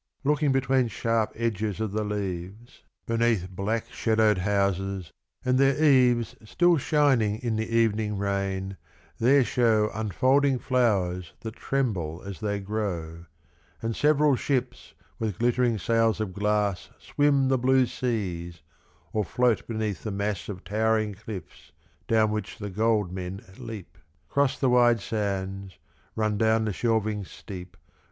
[0.23, 5.11] Looking between sharp edges of the leaves Beneath black shadowed houses,
[5.45, 8.77] and their eaves Still shining in the evening rain,
[9.19, 13.27] there show Unfolding flowers that tremble as they grow,
[13.79, 18.63] And several ships with glittering sails of glass Swim the blue seas,
[19.13, 21.73] or float beneath the mass Of towering cliffs
[22.07, 23.99] down which the gold men leap.
[24.29, 25.77] Cross the wide sands,
[26.15, 27.77] run down the shelving steep.